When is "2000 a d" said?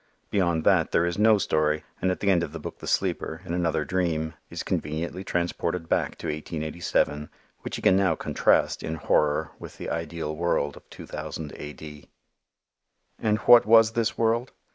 10.89-12.09